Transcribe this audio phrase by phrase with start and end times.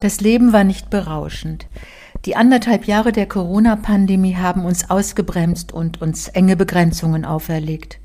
[0.00, 1.66] Das Leben war nicht berauschend.
[2.24, 7.98] Die anderthalb Jahre der Corona-Pandemie haben uns ausgebremst und uns enge Begrenzungen auferlegt.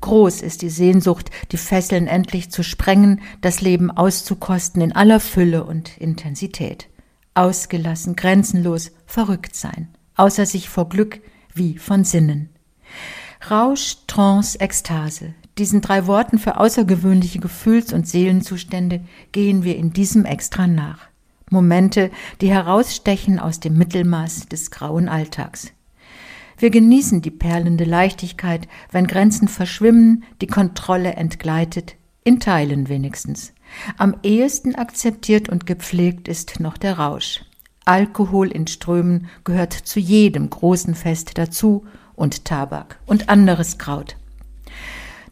[0.00, 5.64] Groß ist die Sehnsucht, die Fesseln endlich zu sprengen, das Leben auszukosten in aller Fülle
[5.64, 6.88] und Intensität.
[7.34, 11.20] Ausgelassen, grenzenlos, verrückt sein, außer sich vor Glück
[11.52, 12.50] wie von Sinnen.
[13.50, 15.34] Rausch, Trance, Ekstase.
[15.58, 19.00] Diesen drei Worten für außergewöhnliche Gefühls- und Seelenzustände
[19.32, 21.09] gehen wir in diesem Extra nach.
[21.50, 25.72] Momente, die herausstechen aus dem Mittelmaß des grauen Alltags.
[26.56, 33.52] Wir genießen die perlende Leichtigkeit, wenn Grenzen verschwimmen, die Kontrolle entgleitet, in Teilen wenigstens.
[33.96, 37.44] Am ehesten akzeptiert und gepflegt ist noch der Rausch.
[37.84, 44.16] Alkohol in Strömen gehört zu jedem großen Fest dazu und Tabak und anderes Kraut.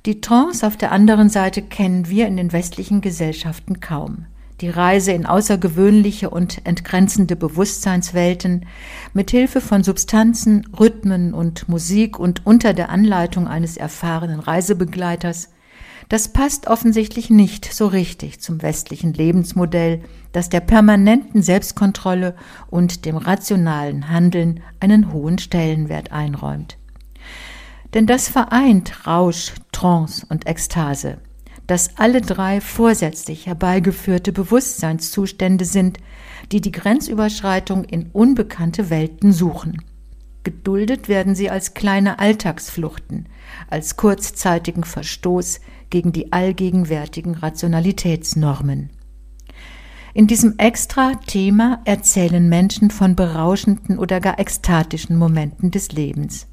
[0.06, 4.27] Die Trance auf der anderen Seite kennen wir in den westlichen Gesellschaften kaum
[4.60, 8.66] die Reise in außergewöhnliche und entgrenzende Bewusstseinswelten
[9.12, 15.50] mit Hilfe von Substanzen, Rhythmen und Musik und unter der Anleitung eines erfahrenen Reisebegleiters,
[16.08, 20.02] das passt offensichtlich nicht so richtig zum westlichen Lebensmodell,
[20.33, 22.34] das der permanenten Selbstkontrolle
[22.68, 26.78] und dem rationalen Handeln einen hohen Stellenwert einräumt.
[27.94, 31.18] Denn das vereint Rausch, Trance und Ekstase
[31.69, 35.98] dass alle drei vorsätzlich herbeigeführte Bewusstseinszustände sind,
[36.50, 39.83] die die Grenzüberschreitung in unbekannte Welten suchen.
[40.44, 43.27] Geduldet werden sie als kleine Alltagsfluchten,
[43.69, 48.91] als kurzzeitigen Verstoß gegen die allgegenwärtigen Rationalitätsnormen.
[50.14, 56.46] In diesem Extra-Thema erzählen Menschen von berauschenden oder gar ekstatischen Momenten des Lebens.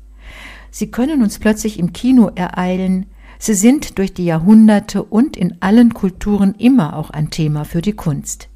[0.72, 3.06] Sie können uns plötzlich im Kino ereilen,
[3.40, 7.94] Sie sind durch die Jahrhunderte und in allen Kulturen immer auch ein Thema für die
[7.94, 8.50] Kunst.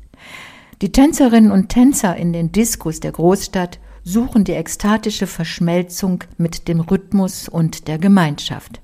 [0.82, 6.80] Die Tänzerinnen und Tänzer in den Diskos der Großstadt suchen die ekstatische Verschmelzung mit dem
[6.80, 8.82] Rhythmus und der Gemeinschaft.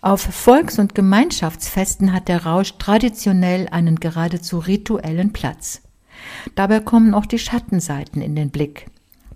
[0.00, 5.82] Auf Volks- und Gemeinschaftsfesten hat der Rausch traditionell einen geradezu rituellen Platz.
[6.54, 8.86] Dabei kommen auch die Schattenseiten in den Blick.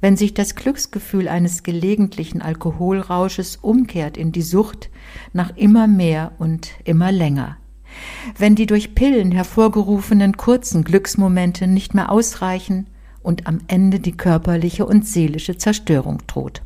[0.01, 4.91] Wenn sich das Glücksgefühl eines gelegentlichen Alkoholrausches umkehrt in die Sucht
[5.33, 7.57] nach immer mehr und immer länger.
[8.37, 12.87] Wenn die durch Pillen hervorgerufenen kurzen Glücksmomente nicht mehr ausreichen
[13.23, 16.63] und am Ende die körperliche und seelische Zerstörung droht.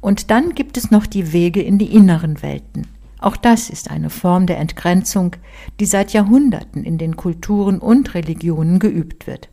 [0.00, 2.88] Und dann gibt es noch die Wege in die inneren Welten.
[3.18, 5.36] Auch das ist eine Form der Entgrenzung,
[5.78, 9.48] die seit Jahrhunderten in den Kulturen und Religionen geübt wird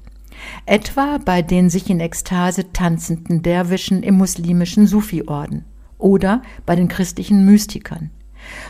[0.65, 5.65] etwa bei den sich in Ekstase tanzenden Derwischen im muslimischen Sufi-Orden
[5.97, 8.09] oder bei den christlichen Mystikern.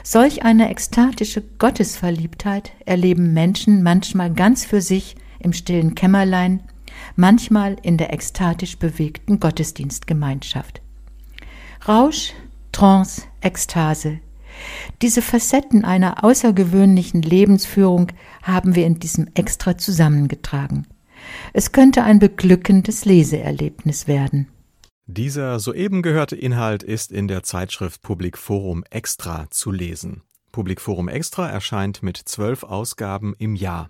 [0.03, 6.61] Solch eine ekstatische Gottesverliebtheit erleben Menschen manchmal ganz für sich im stillen Kämmerlein,
[7.15, 10.81] manchmal in der ekstatisch bewegten Gottesdienstgemeinschaft.
[11.87, 12.33] Rausch,
[12.71, 14.19] Trance, Ekstase.
[15.01, 18.11] Diese Facetten einer außergewöhnlichen Lebensführung
[18.43, 20.87] haben wir in diesem Extra zusammengetragen.
[21.53, 24.47] Es könnte ein beglückendes Leseerlebnis werden.
[25.05, 30.23] Dieser soeben gehörte Inhalt ist in der Zeitschrift Public Forum Extra zu lesen.
[30.51, 33.89] Public Forum Extra erscheint mit zwölf Ausgaben im Jahr.